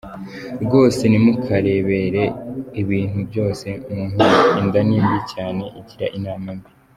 [0.63, 2.23] Rwose ntimukarebere
[2.81, 6.69] ibintu byose mu nkono, inda nimbi cyane, igira inama mbi.